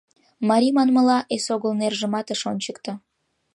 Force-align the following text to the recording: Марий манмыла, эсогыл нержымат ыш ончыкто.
Марий 0.49 0.73
манмыла, 0.77 1.19
эсогыл 1.35 1.73
нержымат 1.79 2.27
ыш 2.33 2.41
ончыкто. 2.51 2.91